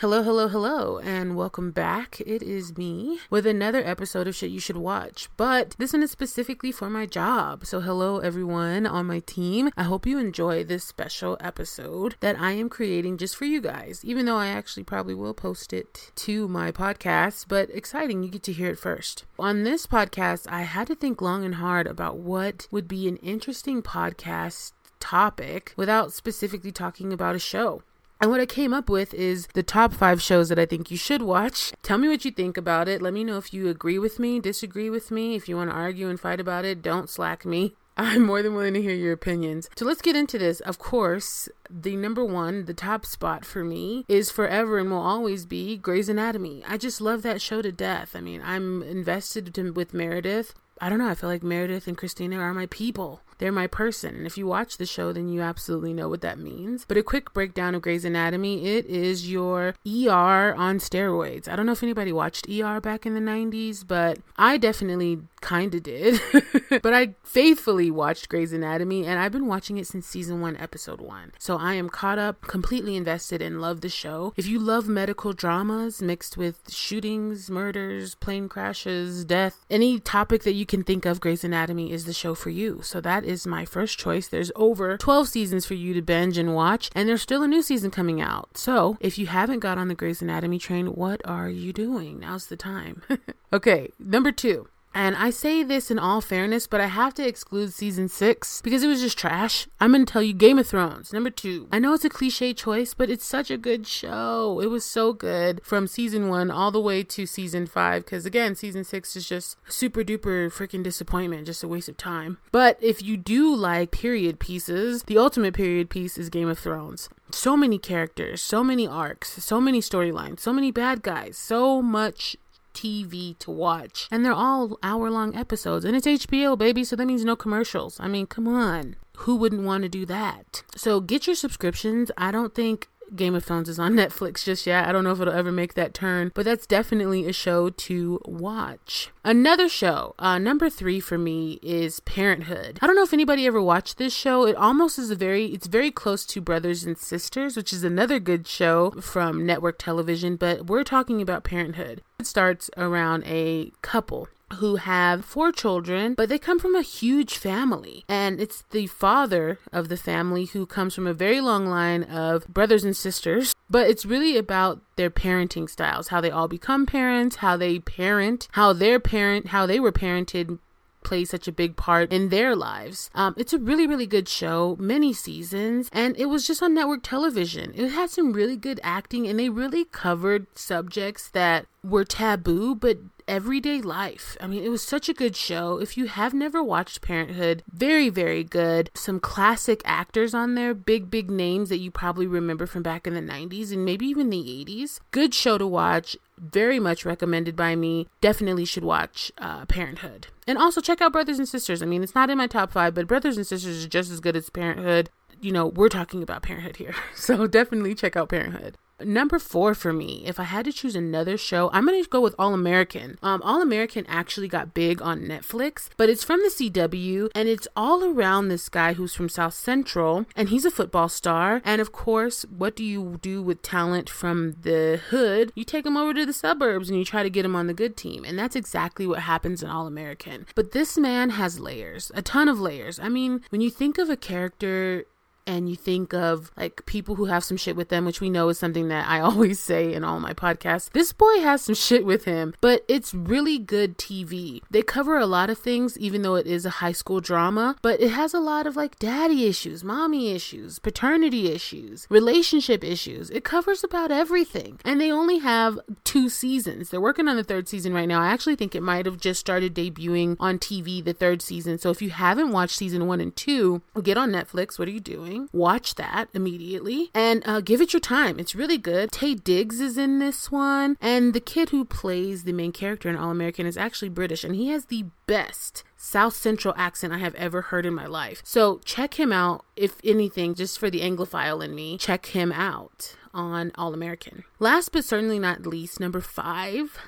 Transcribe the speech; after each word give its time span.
Hello, 0.00 0.22
hello, 0.22 0.46
hello, 0.46 0.98
and 0.98 1.36
welcome 1.36 1.70
back. 1.70 2.20
It 2.20 2.42
is 2.42 2.76
me 2.76 3.18
with 3.30 3.46
another 3.46 3.82
episode 3.82 4.28
of 4.28 4.36
Shit 4.36 4.50
You 4.50 4.60
Should 4.60 4.76
Watch, 4.76 5.30
but 5.38 5.74
this 5.78 5.94
one 5.94 6.02
is 6.02 6.10
specifically 6.10 6.70
for 6.70 6.90
my 6.90 7.06
job. 7.06 7.64
So, 7.64 7.80
hello, 7.80 8.18
everyone 8.18 8.84
on 8.84 9.06
my 9.06 9.20
team. 9.20 9.70
I 9.74 9.84
hope 9.84 10.04
you 10.04 10.18
enjoy 10.18 10.64
this 10.64 10.84
special 10.84 11.38
episode 11.40 12.16
that 12.20 12.38
I 12.38 12.52
am 12.52 12.68
creating 12.68 13.16
just 13.16 13.36
for 13.36 13.46
you 13.46 13.62
guys, 13.62 14.04
even 14.04 14.26
though 14.26 14.36
I 14.36 14.48
actually 14.48 14.84
probably 14.84 15.14
will 15.14 15.32
post 15.32 15.72
it 15.72 16.12
to 16.16 16.46
my 16.46 16.70
podcast, 16.70 17.46
but 17.48 17.70
exciting, 17.70 18.22
you 18.22 18.28
get 18.28 18.42
to 18.42 18.52
hear 18.52 18.68
it 18.68 18.78
first. 18.78 19.24
On 19.38 19.62
this 19.62 19.86
podcast, 19.86 20.46
I 20.50 20.64
had 20.64 20.88
to 20.88 20.94
think 20.94 21.22
long 21.22 21.42
and 21.42 21.54
hard 21.54 21.86
about 21.86 22.18
what 22.18 22.68
would 22.70 22.86
be 22.86 23.08
an 23.08 23.16
interesting 23.16 23.80
podcast 23.80 24.72
topic 25.00 25.72
without 25.74 26.12
specifically 26.12 26.70
talking 26.70 27.14
about 27.14 27.34
a 27.34 27.38
show. 27.38 27.80
And 28.20 28.30
what 28.30 28.40
I 28.40 28.46
came 28.46 28.72
up 28.72 28.88
with 28.88 29.12
is 29.12 29.46
the 29.54 29.62
top 29.62 29.92
five 29.92 30.22
shows 30.22 30.48
that 30.48 30.58
I 30.58 30.66
think 30.66 30.90
you 30.90 30.96
should 30.96 31.22
watch. 31.22 31.72
Tell 31.82 31.98
me 31.98 32.08
what 32.08 32.24
you 32.24 32.30
think 32.30 32.56
about 32.56 32.88
it. 32.88 33.02
Let 33.02 33.12
me 33.12 33.24
know 33.24 33.36
if 33.36 33.52
you 33.52 33.68
agree 33.68 33.98
with 33.98 34.18
me, 34.18 34.40
disagree 34.40 34.88
with 34.88 35.10
me. 35.10 35.34
If 35.34 35.48
you 35.48 35.56
want 35.56 35.70
to 35.70 35.76
argue 35.76 36.08
and 36.08 36.18
fight 36.18 36.40
about 36.40 36.64
it, 36.64 36.80
don't 36.82 37.10
slack 37.10 37.44
me. 37.44 37.74
I'm 37.98 38.26
more 38.26 38.42
than 38.42 38.54
willing 38.54 38.74
to 38.74 38.82
hear 38.82 38.94
your 38.94 39.12
opinions. 39.12 39.70
So 39.76 39.86
let's 39.86 40.02
get 40.02 40.16
into 40.16 40.38
this. 40.38 40.60
Of 40.60 40.78
course, 40.78 41.48
the 41.70 41.96
number 41.96 42.24
one, 42.24 42.66
the 42.66 42.74
top 42.74 43.06
spot 43.06 43.44
for 43.44 43.64
me 43.64 44.04
is 44.06 44.30
forever 44.30 44.78
and 44.78 44.90
will 44.90 44.98
always 44.98 45.46
be 45.46 45.78
Grey's 45.78 46.10
Anatomy. 46.10 46.62
I 46.68 46.76
just 46.76 47.00
love 47.00 47.22
that 47.22 47.40
show 47.40 47.62
to 47.62 47.72
death. 47.72 48.14
I 48.14 48.20
mean, 48.20 48.42
I'm 48.44 48.82
invested 48.82 49.56
with 49.74 49.94
Meredith. 49.94 50.54
I 50.78 50.90
don't 50.90 50.98
know. 50.98 51.08
I 51.08 51.14
feel 51.14 51.30
like 51.30 51.42
Meredith 51.42 51.86
and 51.86 51.96
Cristina 51.96 52.38
are 52.38 52.52
my 52.52 52.66
people. 52.66 53.22
They're 53.38 53.52
my 53.52 53.66
person. 53.66 54.14
And 54.14 54.26
if 54.26 54.38
you 54.38 54.46
watch 54.46 54.76
the 54.76 54.86
show, 54.86 55.12
then 55.12 55.28
you 55.28 55.42
absolutely 55.42 55.92
know 55.92 56.08
what 56.08 56.20
that 56.22 56.38
means. 56.38 56.84
But 56.86 56.96
a 56.96 57.02
quick 57.02 57.32
breakdown 57.32 57.74
of 57.74 57.82
Grey's 57.82 58.04
Anatomy 58.04 58.66
it 58.66 58.86
is 58.86 59.30
your 59.30 59.74
ER 59.86 60.54
on 60.54 60.78
steroids. 60.78 61.48
I 61.48 61.56
don't 61.56 61.66
know 61.66 61.72
if 61.72 61.82
anybody 61.82 62.12
watched 62.12 62.48
ER 62.48 62.80
back 62.80 63.06
in 63.06 63.14
the 63.14 63.20
90s, 63.20 63.86
but 63.86 64.18
I 64.36 64.56
definitely 64.56 65.20
kind 65.40 65.74
of 65.74 65.82
did. 65.82 66.20
but 66.82 66.94
I 66.94 67.14
faithfully 67.22 67.90
watched 67.90 68.28
Grey's 68.28 68.52
Anatomy 68.52 69.06
and 69.06 69.18
I've 69.18 69.32
been 69.32 69.46
watching 69.46 69.76
it 69.78 69.86
since 69.86 70.06
season 70.06 70.40
one, 70.40 70.56
episode 70.56 71.00
one. 71.00 71.32
So 71.38 71.56
I 71.56 71.74
am 71.74 71.88
caught 71.88 72.18
up, 72.18 72.42
completely 72.42 72.96
invested, 72.96 73.42
and 73.42 73.60
love 73.60 73.80
the 73.80 73.88
show. 73.88 74.32
If 74.36 74.46
you 74.46 74.58
love 74.58 74.88
medical 74.88 75.32
dramas 75.32 76.00
mixed 76.00 76.36
with 76.36 76.72
shootings, 76.72 77.50
murders, 77.50 78.14
plane 78.14 78.48
crashes, 78.48 79.24
death, 79.24 79.64
any 79.70 80.00
topic 80.00 80.42
that 80.44 80.54
you 80.54 80.66
can 80.66 80.82
think 80.82 81.04
of, 81.04 81.20
Grey's 81.20 81.44
Anatomy 81.44 81.92
is 81.92 82.04
the 82.04 82.12
show 82.12 82.34
for 82.34 82.50
you. 82.50 82.80
So 82.82 83.00
that 83.00 83.24
is 83.26 83.46
my 83.46 83.64
first 83.64 83.98
choice. 83.98 84.28
There's 84.28 84.52
over 84.56 84.96
12 84.96 85.28
seasons 85.28 85.66
for 85.66 85.74
you 85.74 85.92
to 85.94 86.02
binge 86.02 86.38
and 86.38 86.54
watch, 86.54 86.90
and 86.94 87.08
there's 87.08 87.22
still 87.22 87.42
a 87.42 87.48
new 87.48 87.62
season 87.62 87.90
coming 87.90 88.20
out. 88.20 88.56
So 88.56 88.96
if 89.00 89.18
you 89.18 89.26
haven't 89.26 89.60
got 89.60 89.78
on 89.78 89.88
the 89.88 89.94
Grey's 89.94 90.22
Anatomy 90.22 90.58
train, 90.58 90.86
what 90.86 91.20
are 91.24 91.48
you 91.48 91.72
doing? 91.72 92.20
Now's 92.20 92.46
the 92.46 92.56
time. 92.56 93.02
okay, 93.52 93.90
number 93.98 94.32
two. 94.32 94.68
And 94.96 95.14
I 95.14 95.28
say 95.28 95.62
this 95.62 95.90
in 95.90 95.98
all 95.98 96.22
fairness, 96.22 96.66
but 96.66 96.80
I 96.80 96.86
have 96.86 97.12
to 97.14 97.28
exclude 97.28 97.74
season 97.74 98.08
six 98.08 98.62
because 98.62 98.82
it 98.82 98.88
was 98.88 99.02
just 99.02 99.18
trash. 99.18 99.68
I'm 99.78 99.92
gonna 99.92 100.06
tell 100.06 100.22
you 100.22 100.32
Game 100.32 100.58
of 100.58 100.66
Thrones, 100.66 101.12
number 101.12 101.28
two. 101.28 101.68
I 101.70 101.78
know 101.78 101.92
it's 101.92 102.06
a 102.06 102.08
cliche 102.08 102.54
choice, 102.54 102.94
but 102.94 103.10
it's 103.10 103.26
such 103.26 103.50
a 103.50 103.58
good 103.58 103.86
show. 103.86 104.58
It 104.58 104.68
was 104.68 104.86
so 104.86 105.12
good 105.12 105.60
from 105.62 105.86
season 105.86 106.30
one 106.30 106.50
all 106.50 106.70
the 106.70 106.80
way 106.80 107.02
to 107.02 107.26
season 107.26 107.66
five. 107.66 108.06
Because 108.06 108.24
again, 108.24 108.54
season 108.54 108.84
six 108.84 109.14
is 109.16 109.28
just 109.28 109.58
super 109.68 110.02
duper 110.02 110.50
freaking 110.50 110.82
disappointment, 110.82 111.44
just 111.44 111.62
a 111.62 111.68
waste 111.68 111.90
of 111.90 111.98
time. 111.98 112.38
But 112.50 112.78
if 112.80 113.02
you 113.02 113.18
do 113.18 113.54
like 113.54 113.90
period 113.90 114.40
pieces, 114.40 115.02
the 115.02 115.18
ultimate 115.18 115.52
period 115.52 115.90
piece 115.90 116.16
is 116.16 116.30
Game 116.30 116.48
of 116.48 116.58
Thrones 116.58 117.10
so 117.32 117.56
many 117.56 117.78
characters, 117.78 118.40
so 118.40 118.62
many 118.62 118.86
arcs, 118.86 119.42
so 119.42 119.60
many 119.60 119.80
storylines, 119.80 120.40
so 120.40 120.52
many 120.52 120.70
bad 120.70 121.02
guys, 121.02 121.36
so 121.36 121.82
much 121.82 122.36
TV 122.76 123.36
to 123.38 123.50
watch. 123.50 124.06
And 124.10 124.24
they're 124.24 124.32
all 124.32 124.78
hour 124.82 125.10
long 125.10 125.34
episodes. 125.34 125.84
And 125.84 125.96
it's 125.96 126.06
HBO, 126.06 126.56
baby, 126.56 126.84
so 126.84 126.94
that 126.94 127.06
means 127.06 127.24
no 127.24 127.34
commercials. 127.34 127.98
I 127.98 128.06
mean, 128.06 128.26
come 128.26 128.46
on. 128.46 128.96
Who 129.20 129.36
wouldn't 129.36 129.62
want 129.62 129.82
to 129.82 129.88
do 129.88 130.04
that? 130.06 130.62
So 130.76 131.00
get 131.00 131.26
your 131.26 131.36
subscriptions. 131.36 132.10
I 132.18 132.30
don't 132.30 132.54
think 132.54 132.88
Game 133.14 133.34
of 133.34 133.44
Thrones 133.44 133.68
is 133.68 133.78
on 133.78 133.92
Netflix 133.94 134.44
just 134.44 134.66
yet. 134.66 134.88
I 134.88 134.92
don't 134.92 135.04
know 135.04 135.12
if 135.12 135.20
it'll 135.20 135.32
ever 135.32 135.52
make 135.52 135.74
that 135.74 135.94
turn, 135.94 136.32
but 136.34 136.44
that's 136.44 136.66
definitely 136.66 137.26
a 137.26 137.32
show 137.32 137.70
to 137.70 138.20
watch. 138.24 139.10
Another 139.24 139.68
show, 139.68 140.14
uh, 140.18 140.38
number 140.38 140.70
three 140.70 141.00
for 141.00 141.18
me 141.18 141.58
is 141.62 142.00
Parenthood. 142.00 142.78
I 142.80 142.86
don't 142.86 142.96
know 142.96 143.02
if 143.02 143.12
anybody 143.12 143.46
ever 143.46 143.60
watched 143.60 143.98
this 143.98 144.14
show. 144.14 144.46
It 144.46 144.56
almost 144.56 144.98
is 144.98 145.10
a 145.10 145.16
very, 145.16 145.46
it's 145.46 145.66
very 145.66 145.90
close 145.90 146.24
to 146.26 146.40
Brothers 146.40 146.84
and 146.84 146.96
Sisters, 146.96 147.56
which 147.56 147.72
is 147.72 147.84
another 147.84 148.18
good 148.18 148.46
show 148.46 148.92
from 149.00 149.44
network 149.44 149.78
television, 149.78 150.36
but 150.36 150.66
we're 150.66 150.84
talking 150.84 151.20
about 151.20 151.44
Parenthood. 151.44 152.02
It 152.18 152.26
starts 152.26 152.70
around 152.76 153.24
a 153.26 153.72
couple 153.82 154.28
who 154.54 154.76
have 154.76 155.24
four 155.24 155.52
children, 155.52 156.14
but 156.14 156.28
they 156.28 156.38
come 156.38 156.58
from 156.58 156.74
a 156.74 156.82
huge 156.82 157.36
family. 157.36 158.04
And 158.08 158.40
it's 158.40 158.64
the 158.70 158.86
father 158.86 159.58
of 159.72 159.88
the 159.88 159.96
family 159.96 160.46
who 160.46 160.66
comes 160.66 160.94
from 160.94 161.06
a 161.06 161.14
very 161.14 161.40
long 161.40 161.66
line 161.66 162.04
of 162.04 162.46
brothers 162.48 162.84
and 162.84 162.96
sisters. 162.96 163.54
But 163.68 163.88
it's 163.88 164.06
really 164.06 164.36
about 164.36 164.80
their 164.96 165.10
parenting 165.10 165.68
styles, 165.68 166.08
how 166.08 166.20
they 166.20 166.30
all 166.30 166.48
become 166.48 166.86
parents, 166.86 167.36
how 167.36 167.56
they 167.56 167.80
parent, 167.80 168.48
how 168.52 168.72
their 168.72 169.00
parent, 169.00 169.48
how 169.48 169.66
they 169.66 169.80
were 169.80 169.92
parented 169.92 170.58
plays 171.06 171.30
such 171.30 171.46
a 171.46 171.52
big 171.52 171.76
part 171.76 172.12
in 172.12 172.30
their 172.30 172.56
lives. 172.56 173.10
Um, 173.14 173.34
it's 173.38 173.52
a 173.52 173.58
really, 173.58 173.86
really 173.86 174.06
good 174.06 174.28
show, 174.28 174.76
many 174.78 175.12
seasons, 175.12 175.88
and 175.92 176.16
it 176.18 176.26
was 176.26 176.46
just 176.46 176.62
on 176.62 176.74
network 176.74 177.04
television. 177.04 177.72
It 177.76 177.90
had 177.90 178.10
some 178.10 178.32
really 178.32 178.56
good 178.56 178.80
acting, 178.82 179.26
and 179.26 179.38
they 179.38 179.48
really 179.48 179.84
covered 179.84 180.46
subjects 180.58 181.28
that 181.28 181.66
were 181.84 182.04
taboo, 182.04 182.74
but 182.74 182.98
everyday 183.28 183.80
life. 183.80 184.36
I 184.40 184.46
mean, 184.46 184.62
it 184.62 184.68
was 184.68 184.82
such 184.82 185.08
a 185.08 185.14
good 185.14 185.36
show. 185.36 185.78
If 185.78 185.96
you 185.96 186.06
have 186.06 186.34
never 186.34 186.62
watched 186.62 187.00
Parenthood, 187.00 187.62
very, 187.72 188.08
very 188.08 188.44
good. 188.44 188.90
Some 188.94 189.20
classic 189.20 189.82
actors 189.84 190.34
on 190.34 190.54
there, 190.54 190.74
big, 190.74 191.10
big 191.10 191.30
names 191.30 191.68
that 191.68 191.78
you 191.78 191.90
probably 191.90 192.26
remember 192.26 192.66
from 192.66 192.82
back 192.82 193.06
in 193.06 193.14
the 193.14 193.20
90s 193.20 193.72
and 193.72 193.84
maybe 193.84 194.06
even 194.06 194.30
the 194.30 194.64
80s. 194.66 195.00
Good 195.10 195.34
show 195.34 195.58
to 195.58 195.66
watch. 195.66 196.16
Very 196.38 196.78
much 196.78 197.04
recommended 197.04 197.56
by 197.56 197.76
me. 197.76 198.08
Definitely 198.20 198.64
should 198.64 198.84
watch 198.84 199.32
uh, 199.38 199.64
Parenthood. 199.66 200.28
And 200.46 200.58
also 200.58 200.80
check 200.80 201.00
out 201.00 201.12
Brothers 201.12 201.38
and 201.38 201.48
Sisters. 201.48 201.82
I 201.82 201.86
mean, 201.86 202.02
it's 202.02 202.14
not 202.14 202.30
in 202.30 202.38
my 202.38 202.46
top 202.46 202.72
five, 202.72 202.94
but 202.94 203.06
Brothers 203.06 203.36
and 203.36 203.46
Sisters 203.46 203.76
is 203.76 203.86
just 203.86 204.10
as 204.10 204.20
good 204.20 204.36
as 204.36 204.50
Parenthood 204.50 205.10
you 205.40 205.52
know, 205.52 205.66
we're 205.66 205.88
talking 205.88 206.22
about 206.22 206.42
parenthood 206.42 206.76
here. 206.76 206.94
So 207.14 207.46
definitely 207.46 207.94
check 207.94 208.16
out 208.16 208.28
Parenthood. 208.28 208.76
Number 209.04 209.38
four 209.38 209.74
for 209.74 209.92
me, 209.92 210.22
if 210.24 210.40
I 210.40 210.44
had 210.44 210.64
to 210.64 210.72
choose 210.72 210.96
another 210.96 211.36
show, 211.36 211.70
I'm 211.72 211.84
gonna 211.84 212.02
go 212.04 212.20
with 212.20 212.34
All 212.38 212.54
American. 212.54 213.18
Um, 213.22 213.42
All 213.42 213.60
American 213.60 214.06
actually 214.08 214.48
got 214.48 214.72
big 214.72 215.02
on 215.02 215.20
Netflix, 215.20 215.88
but 215.96 216.08
it's 216.08 216.24
from 216.24 216.40
the 216.40 216.48
CW 216.48 217.28
and 217.34 217.48
it's 217.48 217.68
all 217.76 218.04
around 218.04 218.48
this 218.48 218.68
guy 218.68 218.94
who's 218.94 219.14
from 219.14 219.28
South 219.28 219.54
Central 219.54 220.24
and 220.34 220.48
he's 220.48 220.64
a 220.64 220.70
football 220.70 221.08
star. 221.08 221.60
And 221.64 221.80
of 221.80 221.92
course, 221.92 222.44
what 222.44 222.74
do 222.74 222.84
you 222.84 223.18
do 223.20 223.42
with 223.42 223.60
talent 223.60 224.08
from 224.08 224.56
the 224.62 225.00
hood? 225.10 225.52
You 225.54 225.64
take 225.64 225.84
him 225.84 225.96
over 225.96 226.14
to 226.14 226.24
the 226.24 226.32
suburbs 226.32 226.88
and 226.88 226.98
you 226.98 227.04
try 227.04 227.22
to 227.22 227.30
get 227.30 227.44
him 227.44 227.56
on 227.56 227.66
the 227.66 227.74
good 227.74 227.96
team. 227.96 228.24
And 228.24 228.38
that's 228.38 228.56
exactly 228.56 229.06
what 229.06 229.20
happens 229.20 229.62
in 229.62 229.68
All 229.68 229.86
American. 229.86 230.46
But 230.54 230.72
this 230.72 230.96
man 230.96 231.30
has 231.30 231.60
layers, 231.60 232.10
a 232.14 232.22
ton 232.22 232.48
of 232.48 232.60
layers. 232.60 232.98
I 232.98 233.10
mean, 233.10 233.42
when 233.50 233.60
you 233.60 233.70
think 233.70 233.98
of 233.98 234.08
a 234.08 234.16
character 234.16 235.04
and 235.46 235.68
you 235.68 235.76
think 235.76 236.12
of 236.12 236.50
like 236.56 236.84
people 236.86 237.14
who 237.14 237.26
have 237.26 237.44
some 237.44 237.56
shit 237.56 237.76
with 237.76 237.88
them, 237.88 238.04
which 238.04 238.20
we 238.20 238.30
know 238.30 238.48
is 238.48 238.58
something 238.58 238.88
that 238.88 239.08
I 239.08 239.20
always 239.26 239.60
say 239.60 239.92
in 239.92 240.04
all 240.04 240.20
my 240.20 240.32
podcasts. 240.32 240.90
This 240.90 241.12
boy 241.12 241.40
has 241.40 241.62
some 241.62 241.74
shit 241.74 242.04
with 242.04 242.24
him, 242.24 242.54
but 242.60 242.84
it's 242.88 243.14
really 243.14 243.58
good 243.58 243.98
TV. 243.98 244.60
They 244.70 244.82
cover 244.82 245.18
a 245.18 245.26
lot 245.26 245.50
of 245.50 245.58
things, 245.58 245.98
even 245.98 246.22
though 246.22 246.34
it 246.34 246.46
is 246.46 246.66
a 246.66 246.70
high 246.70 246.92
school 246.92 247.20
drama, 247.20 247.76
but 247.82 248.00
it 248.00 248.10
has 248.10 248.34
a 248.34 248.40
lot 248.40 248.66
of 248.66 248.76
like 248.76 248.98
daddy 248.98 249.46
issues, 249.46 249.84
mommy 249.84 250.32
issues, 250.32 250.78
paternity 250.78 251.50
issues, 251.50 252.06
relationship 252.10 252.82
issues. 252.82 253.30
It 253.30 253.44
covers 253.44 253.84
about 253.84 254.10
everything. 254.10 254.78
And 254.84 255.00
they 255.00 255.10
only 255.10 255.38
have 255.38 255.78
two 256.04 256.28
seasons. 256.28 256.90
They're 256.90 257.00
working 257.00 257.28
on 257.28 257.36
the 257.36 257.44
third 257.44 257.68
season 257.68 257.92
right 257.92 258.08
now. 258.08 258.20
I 258.20 258.28
actually 258.28 258.56
think 258.56 258.74
it 258.74 258.82
might 258.82 259.06
have 259.06 259.18
just 259.18 259.40
started 259.40 259.74
debuting 259.74 260.36
on 260.40 260.58
TV 260.58 261.04
the 261.04 261.12
third 261.12 261.42
season. 261.42 261.78
So 261.78 261.90
if 261.90 262.02
you 262.02 262.10
haven't 262.10 262.52
watched 262.52 262.76
season 262.76 263.06
one 263.06 263.20
and 263.20 263.34
two, 263.34 263.82
get 264.02 264.18
on 264.18 264.30
Netflix. 264.30 264.78
What 264.78 264.88
are 264.88 264.92
you 264.92 265.00
doing? 265.00 265.35
Doing. 265.36 265.48
Watch 265.52 265.94
that 265.96 266.28
immediately 266.34 267.10
and 267.14 267.42
uh, 267.46 267.60
give 267.60 267.80
it 267.80 267.92
your 267.92 268.00
time. 268.00 268.38
It's 268.38 268.54
really 268.54 268.78
good. 268.78 269.10
Taye 269.10 269.42
Diggs 269.42 269.80
is 269.80 269.98
in 269.98 270.18
this 270.18 270.50
one, 270.50 270.96
and 271.00 271.34
the 271.34 271.40
kid 271.40 271.70
who 271.70 271.84
plays 271.84 272.44
the 272.44 272.52
main 272.52 272.72
character 272.72 273.08
in 273.08 273.16
All 273.16 273.30
American 273.30 273.66
is 273.66 273.76
actually 273.76 274.08
British, 274.08 274.44
and 274.44 274.54
he 274.54 274.68
has 274.68 274.86
the 274.86 275.06
best 275.26 275.84
South 275.96 276.34
Central 276.34 276.74
accent 276.76 277.12
I 277.12 277.18
have 277.18 277.34
ever 277.34 277.62
heard 277.62 277.86
in 277.86 277.94
my 277.94 278.06
life. 278.06 278.40
So 278.44 278.80
check 278.84 279.14
him 279.14 279.32
out, 279.32 279.64
if 279.76 280.00
anything, 280.04 280.54
just 280.54 280.78
for 280.78 280.90
the 280.90 281.00
Anglophile 281.00 281.64
in 281.64 281.74
me. 281.74 281.98
Check 281.98 282.26
him 282.26 282.52
out 282.52 283.16
on 283.34 283.72
All 283.76 283.92
American. 283.92 284.44
Last 284.58 284.92
but 284.92 285.04
certainly 285.04 285.38
not 285.38 285.66
least, 285.66 286.00
number 286.00 286.20
five 286.20 286.98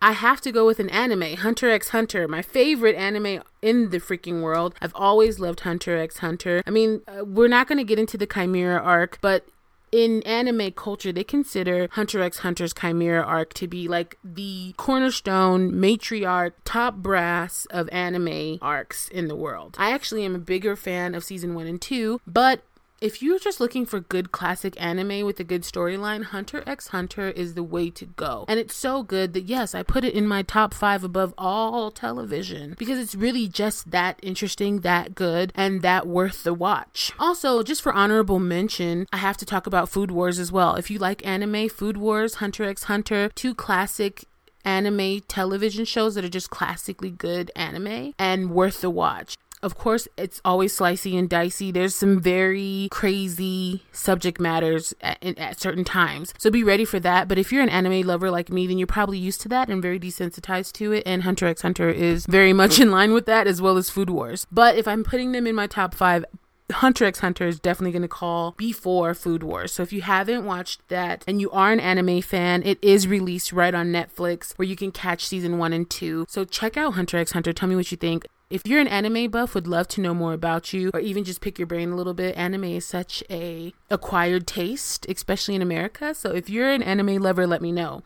I 0.00 0.12
have 0.12 0.40
to 0.42 0.52
go 0.52 0.64
with 0.64 0.78
an 0.78 0.90
anime, 0.90 1.36
Hunter 1.36 1.70
x 1.70 1.88
Hunter, 1.88 2.28
my 2.28 2.40
favorite 2.40 2.94
anime 2.94 3.42
in 3.60 3.90
the 3.90 3.98
freaking 3.98 4.42
world. 4.42 4.74
I've 4.80 4.94
always 4.94 5.40
loved 5.40 5.60
Hunter 5.60 5.96
x 5.96 6.18
Hunter. 6.18 6.62
I 6.66 6.70
mean, 6.70 7.02
uh, 7.08 7.24
we're 7.24 7.48
not 7.48 7.66
going 7.66 7.78
to 7.78 7.84
get 7.84 7.98
into 7.98 8.16
the 8.16 8.26
Chimera 8.26 8.80
arc, 8.80 9.18
but 9.20 9.44
in 9.90 10.22
anime 10.22 10.70
culture, 10.72 11.12
they 11.12 11.24
consider 11.24 11.88
Hunter 11.92 12.22
x 12.22 12.38
Hunter's 12.38 12.72
Chimera 12.72 13.22
arc 13.22 13.54
to 13.54 13.66
be 13.66 13.88
like 13.88 14.18
the 14.22 14.74
cornerstone, 14.76 15.72
matriarch, 15.72 16.52
top 16.64 16.96
brass 16.96 17.66
of 17.70 17.88
anime 17.90 18.58
arcs 18.62 19.08
in 19.08 19.28
the 19.28 19.36
world. 19.36 19.76
I 19.78 19.90
actually 19.92 20.24
am 20.24 20.34
a 20.34 20.38
bigger 20.40 20.76
fan 20.76 21.14
of 21.14 21.24
season 21.24 21.54
one 21.54 21.66
and 21.66 21.80
two, 21.80 22.20
but 22.26 22.62
if 23.00 23.22
you're 23.22 23.38
just 23.38 23.60
looking 23.60 23.86
for 23.86 24.00
good 24.00 24.32
classic 24.32 24.74
anime 24.80 25.24
with 25.24 25.38
a 25.38 25.44
good 25.44 25.62
storyline, 25.62 26.24
Hunter 26.24 26.64
x 26.66 26.88
Hunter 26.88 27.28
is 27.30 27.54
the 27.54 27.62
way 27.62 27.90
to 27.90 28.06
go. 28.06 28.44
And 28.48 28.58
it's 28.58 28.74
so 28.74 29.02
good 29.02 29.34
that, 29.34 29.42
yes, 29.42 29.74
I 29.74 29.82
put 29.82 30.04
it 30.04 30.14
in 30.14 30.26
my 30.26 30.42
top 30.42 30.74
five 30.74 31.04
above 31.04 31.32
all 31.38 31.90
television 31.90 32.74
because 32.78 32.98
it's 32.98 33.14
really 33.14 33.46
just 33.46 33.90
that 33.92 34.18
interesting, 34.22 34.80
that 34.80 35.14
good, 35.14 35.52
and 35.54 35.82
that 35.82 36.06
worth 36.06 36.42
the 36.42 36.54
watch. 36.54 37.12
Also, 37.18 37.62
just 37.62 37.82
for 37.82 37.92
honorable 37.92 38.40
mention, 38.40 39.06
I 39.12 39.18
have 39.18 39.36
to 39.38 39.46
talk 39.46 39.66
about 39.66 39.88
Food 39.88 40.10
Wars 40.10 40.38
as 40.38 40.50
well. 40.50 40.74
If 40.74 40.90
you 40.90 40.98
like 40.98 41.24
anime, 41.26 41.68
Food 41.68 41.96
Wars, 41.96 42.34
Hunter 42.34 42.64
x 42.64 42.84
Hunter, 42.84 43.30
two 43.34 43.54
classic 43.54 44.24
anime 44.64 45.20
television 45.28 45.84
shows 45.84 46.14
that 46.14 46.24
are 46.24 46.28
just 46.28 46.50
classically 46.50 47.10
good 47.10 47.50
anime 47.54 48.12
and 48.18 48.50
worth 48.50 48.80
the 48.80 48.90
watch. 48.90 49.36
Of 49.62 49.76
course, 49.76 50.06
it's 50.16 50.40
always 50.44 50.76
slicey 50.76 51.18
and 51.18 51.28
dicey. 51.28 51.72
There's 51.72 51.94
some 51.94 52.20
very 52.20 52.88
crazy 52.90 53.82
subject 53.92 54.40
matters 54.40 54.94
at, 55.00 55.22
at, 55.38 55.60
certain 55.60 55.84
times. 55.84 56.32
So 56.38 56.50
be 56.50 56.62
ready 56.62 56.84
for 56.84 57.00
that. 57.00 57.26
But 57.26 57.38
if 57.38 57.52
you're 57.52 57.62
an 57.62 57.68
anime 57.68 58.06
lover 58.06 58.30
like 58.30 58.50
me, 58.50 58.66
then 58.66 58.78
you're 58.78 58.86
probably 58.86 59.18
used 59.18 59.40
to 59.42 59.48
that 59.48 59.68
and 59.68 59.82
very 59.82 59.98
desensitized 59.98 60.72
to 60.74 60.92
it. 60.92 61.02
And 61.04 61.24
Hunter 61.24 61.46
x 61.46 61.62
Hunter 61.62 61.88
is 61.88 62.26
very 62.26 62.52
much 62.52 62.78
in 62.78 62.90
line 62.90 63.12
with 63.12 63.26
that, 63.26 63.46
as 63.46 63.60
well 63.60 63.76
as 63.76 63.90
Food 63.90 64.10
Wars. 64.10 64.46
But 64.52 64.76
if 64.76 64.86
I'm 64.86 65.02
putting 65.02 65.32
them 65.32 65.46
in 65.46 65.54
my 65.54 65.66
top 65.66 65.94
five, 65.94 66.24
Hunter 66.70 67.06
x 67.06 67.20
Hunter 67.20 67.46
is 67.46 67.58
definitely 67.58 67.92
going 67.92 68.02
to 68.02 68.08
call 68.08 68.52
before 68.52 69.14
Food 69.14 69.42
Wars. 69.42 69.72
So 69.72 69.82
if 69.82 69.92
you 69.92 70.02
haven't 70.02 70.44
watched 70.44 70.86
that 70.88 71.24
and 71.26 71.40
you 71.40 71.50
are 71.50 71.72
an 71.72 71.80
anime 71.80 72.20
fan, 72.20 72.62
it 72.62 72.78
is 72.82 73.08
released 73.08 73.52
right 73.52 73.74
on 73.74 73.88
Netflix 73.88 74.52
where 74.56 74.68
you 74.68 74.76
can 74.76 74.92
catch 74.92 75.26
season 75.26 75.58
one 75.58 75.72
and 75.72 75.88
two. 75.88 76.26
So 76.28 76.44
check 76.44 76.76
out 76.76 76.94
Hunter 76.94 77.16
x 77.16 77.32
Hunter. 77.32 77.52
Tell 77.52 77.68
me 77.68 77.76
what 77.76 77.90
you 77.90 77.96
think. 77.96 78.26
If 78.50 78.62
you're 78.64 78.80
an 78.80 78.88
anime 78.88 79.30
buff, 79.30 79.54
would 79.54 79.66
love 79.66 79.88
to 79.88 80.00
know 80.00 80.14
more 80.14 80.32
about 80.32 80.72
you 80.72 80.90
or 80.94 81.00
even 81.00 81.22
just 81.22 81.42
pick 81.42 81.58
your 81.58 81.66
brain 81.66 81.90
a 81.90 81.96
little 81.96 82.14
bit. 82.14 82.34
Anime 82.34 82.64
is 82.64 82.86
such 82.86 83.22
a 83.28 83.74
acquired 83.90 84.46
taste, 84.46 85.04
especially 85.06 85.54
in 85.54 85.60
America. 85.60 86.14
So 86.14 86.30
if 86.30 86.48
you're 86.48 86.70
an 86.70 86.82
anime 86.82 87.18
lover, 87.18 87.46
let 87.46 87.60
me 87.60 87.72
know. 87.72 88.04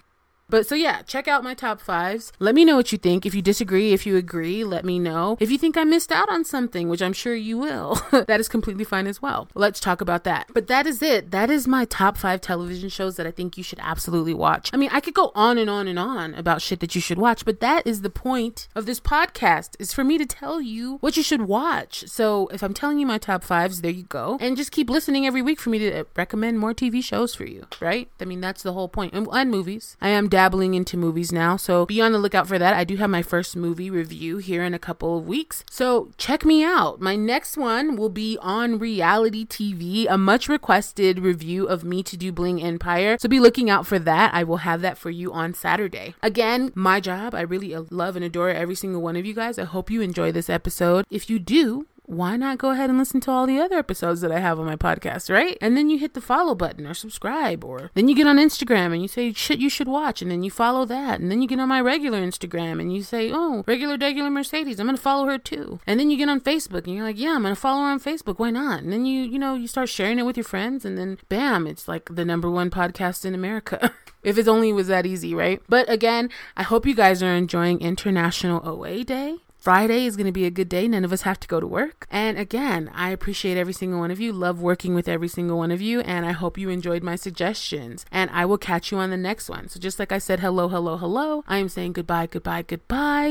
But 0.52 0.66
so 0.66 0.74
yeah, 0.74 1.00
check 1.00 1.28
out 1.28 1.42
my 1.42 1.54
top 1.54 1.80
fives. 1.80 2.30
Let 2.38 2.54
me 2.54 2.66
know 2.66 2.76
what 2.76 2.92
you 2.92 2.98
think. 2.98 3.24
If 3.24 3.34
you 3.34 3.40
disagree, 3.40 3.94
if 3.94 4.04
you 4.04 4.18
agree, 4.18 4.64
let 4.64 4.84
me 4.84 4.98
know. 4.98 5.38
If 5.40 5.50
you 5.50 5.56
think 5.56 5.78
I 5.78 5.84
missed 5.84 6.12
out 6.12 6.28
on 6.28 6.44
something, 6.44 6.90
which 6.90 7.00
I'm 7.00 7.14
sure 7.14 7.34
you 7.34 7.56
will, 7.56 7.94
that 8.12 8.38
is 8.38 8.48
completely 8.48 8.84
fine 8.84 9.06
as 9.06 9.22
well. 9.22 9.48
Let's 9.54 9.80
talk 9.80 10.02
about 10.02 10.24
that. 10.24 10.48
But 10.52 10.66
that 10.66 10.86
is 10.86 11.00
it. 11.00 11.30
That 11.30 11.48
is 11.48 11.66
my 11.66 11.86
top 11.86 12.18
five 12.18 12.42
television 12.42 12.90
shows 12.90 13.16
that 13.16 13.26
I 13.26 13.30
think 13.30 13.56
you 13.56 13.64
should 13.64 13.78
absolutely 13.80 14.34
watch. 14.34 14.68
I 14.74 14.76
mean, 14.76 14.90
I 14.92 15.00
could 15.00 15.14
go 15.14 15.32
on 15.34 15.56
and 15.56 15.70
on 15.70 15.88
and 15.88 15.98
on 15.98 16.34
about 16.34 16.60
shit 16.60 16.80
that 16.80 16.94
you 16.94 17.00
should 17.00 17.16
watch, 17.16 17.46
but 17.46 17.60
that 17.60 17.86
is 17.86 18.02
the 18.02 18.10
point 18.10 18.68
of 18.74 18.84
this 18.84 19.00
podcast 19.00 19.70
is 19.78 19.94
for 19.94 20.04
me 20.04 20.18
to 20.18 20.26
tell 20.26 20.60
you 20.60 20.98
what 20.98 21.16
you 21.16 21.22
should 21.22 21.42
watch. 21.42 22.04
So 22.08 22.48
if 22.48 22.62
I'm 22.62 22.74
telling 22.74 22.98
you 22.98 23.06
my 23.06 23.16
top 23.16 23.42
fives, 23.42 23.80
there 23.80 23.90
you 23.90 24.02
go. 24.02 24.36
And 24.38 24.58
just 24.58 24.70
keep 24.70 24.90
listening 24.90 25.26
every 25.26 25.40
week 25.40 25.60
for 25.60 25.70
me 25.70 25.78
to 25.78 26.04
recommend 26.14 26.58
more 26.58 26.74
TV 26.74 27.02
shows 27.02 27.34
for 27.34 27.46
you, 27.46 27.66
right? 27.80 28.10
I 28.20 28.26
mean, 28.26 28.42
that's 28.42 28.62
the 28.62 28.74
whole 28.74 28.90
point. 28.90 29.14
And, 29.14 29.26
and 29.32 29.50
movies. 29.50 29.96
I 30.02 30.10
am 30.10 30.28
dabbling 30.42 30.74
into 30.74 30.96
movies 30.96 31.30
now, 31.30 31.56
so 31.56 31.86
be 31.86 32.00
on 32.00 32.10
the 32.10 32.18
lookout 32.18 32.48
for 32.48 32.58
that. 32.58 32.74
I 32.74 32.82
do 32.82 32.96
have 32.96 33.08
my 33.08 33.22
first 33.22 33.54
movie 33.54 33.90
review 33.90 34.38
here 34.38 34.64
in 34.64 34.74
a 34.74 34.78
couple 34.78 35.16
of 35.16 35.28
weeks, 35.28 35.62
so 35.70 36.10
check 36.16 36.44
me 36.44 36.64
out. 36.64 37.00
My 37.00 37.14
next 37.14 37.56
one 37.56 37.94
will 37.94 38.08
be 38.08 38.36
on 38.42 38.80
reality 38.80 39.46
TV, 39.46 40.04
a 40.10 40.18
much 40.18 40.48
requested 40.48 41.20
review 41.20 41.68
of 41.68 41.84
Me 41.84 42.02
to 42.02 42.16
Do 42.16 42.32
Bling 42.32 42.60
Empire, 42.60 43.16
so 43.20 43.28
be 43.28 43.38
looking 43.38 43.70
out 43.70 43.86
for 43.86 44.00
that. 44.00 44.34
I 44.34 44.42
will 44.42 44.56
have 44.56 44.80
that 44.80 44.98
for 44.98 45.10
you 45.10 45.32
on 45.32 45.54
Saturday. 45.54 46.16
Again, 46.24 46.72
my 46.74 46.98
job, 46.98 47.36
I 47.36 47.42
really 47.42 47.76
love 47.76 48.16
and 48.16 48.24
adore 48.24 48.50
every 48.50 48.74
single 48.74 49.00
one 49.00 49.14
of 49.14 49.24
you 49.24 49.34
guys. 49.34 49.60
I 49.60 49.64
hope 49.64 49.92
you 49.92 50.00
enjoy 50.00 50.32
this 50.32 50.50
episode. 50.50 51.04
If 51.08 51.30
you 51.30 51.38
do, 51.38 51.86
why 52.04 52.36
not 52.36 52.58
go 52.58 52.70
ahead 52.70 52.90
and 52.90 52.98
listen 52.98 53.20
to 53.20 53.30
all 53.30 53.46
the 53.46 53.60
other 53.60 53.78
episodes 53.78 54.20
that 54.20 54.32
I 54.32 54.40
have 54.40 54.58
on 54.58 54.66
my 54.66 54.76
podcast, 54.76 55.32
right? 55.32 55.56
And 55.60 55.76
then 55.76 55.88
you 55.88 55.98
hit 55.98 56.14
the 56.14 56.20
follow 56.20 56.54
button 56.54 56.86
or 56.86 56.94
subscribe, 56.94 57.64
or 57.64 57.90
then 57.94 58.08
you 58.08 58.14
get 58.14 58.26
on 58.26 58.38
Instagram 58.38 58.92
and 58.92 59.02
you 59.02 59.08
say 59.08 59.32
shit 59.32 59.58
you 59.58 59.70
should 59.70 59.88
watch, 59.88 60.20
and 60.20 60.30
then 60.30 60.42
you 60.42 60.50
follow 60.50 60.84
that, 60.86 61.20
and 61.20 61.30
then 61.30 61.40
you 61.40 61.48
get 61.48 61.60
on 61.60 61.68
my 61.68 61.80
regular 61.80 62.20
Instagram 62.20 62.80
and 62.80 62.94
you 62.94 63.02
say, 63.02 63.30
oh, 63.32 63.64
regular 63.66 63.96
regular 63.96 64.30
Mercedes, 64.30 64.80
I'm 64.80 64.86
gonna 64.86 64.98
follow 64.98 65.26
her 65.26 65.38
too. 65.38 65.80
And 65.86 65.98
then 65.98 66.10
you 66.10 66.16
get 66.16 66.28
on 66.28 66.40
Facebook 66.40 66.84
and 66.86 66.94
you're 66.94 67.04
like, 67.04 67.18
yeah, 67.18 67.34
I'm 67.34 67.42
gonna 67.42 67.54
follow 67.54 67.82
her 67.82 67.90
on 67.90 68.00
Facebook. 68.00 68.38
Why 68.38 68.50
not? 68.50 68.82
And 68.82 68.92
then 68.92 69.06
you 69.06 69.22
you 69.22 69.38
know 69.38 69.54
you 69.54 69.66
start 69.66 69.88
sharing 69.88 70.18
it 70.18 70.26
with 70.26 70.36
your 70.36 70.44
friends, 70.44 70.84
and 70.84 70.98
then 70.98 71.18
bam, 71.28 71.66
it's 71.66 71.86
like 71.88 72.14
the 72.14 72.24
number 72.24 72.50
one 72.50 72.70
podcast 72.70 73.24
in 73.24 73.34
America. 73.34 73.94
if 74.22 74.38
it 74.38 74.48
only 74.48 74.72
was 74.72 74.88
that 74.88 75.06
easy, 75.06 75.34
right? 75.34 75.60
But 75.68 75.90
again, 75.90 76.30
I 76.56 76.62
hope 76.62 76.86
you 76.86 76.94
guys 76.94 77.22
are 77.22 77.34
enjoying 77.34 77.80
International 77.80 78.66
OA 78.68 79.04
Day. 79.04 79.38
Friday 79.62 80.06
is 80.06 80.16
going 80.16 80.26
to 80.26 80.32
be 80.32 80.44
a 80.44 80.50
good 80.50 80.68
day. 80.68 80.88
None 80.88 81.04
of 81.04 81.12
us 81.12 81.22
have 81.22 81.38
to 81.38 81.46
go 81.46 81.60
to 81.60 81.66
work. 81.68 82.08
And 82.10 82.36
again, 82.36 82.90
I 82.92 83.10
appreciate 83.10 83.56
every 83.56 83.72
single 83.72 84.00
one 84.00 84.10
of 84.10 84.18
you. 84.18 84.32
Love 84.32 84.60
working 84.60 84.92
with 84.92 85.06
every 85.06 85.28
single 85.28 85.56
one 85.56 85.70
of 85.70 85.80
you. 85.80 86.00
And 86.00 86.26
I 86.26 86.32
hope 86.32 86.58
you 86.58 86.68
enjoyed 86.68 87.04
my 87.04 87.14
suggestions. 87.14 88.04
And 88.10 88.28
I 88.32 88.44
will 88.44 88.58
catch 88.58 88.90
you 88.90 88.98
on 88.98 89.10
the 89.10 89.16
next 89.16 89.48
one. 89.48 89.68
So 89.68 89.78
just 89.78 90.00
like 90.00 90.10
I 90.10 90.18
said, 90.18 90.40
hello, 90.40 90.66
hello, 90.66 90.96
hello, 90.96 91.44
I 91.46 91.58
am 91.58 91.68
saying 91.68 91.92
goodbye, 91.92 92.26
goodbye, 92.26 92.62
goodbye. 92.62 93.30